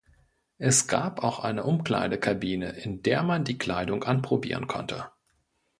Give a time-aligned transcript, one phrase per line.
[0.57, 5.11] Es gab auch eine Umkleidekabine, in der man die Kleidung anprobieren konnte.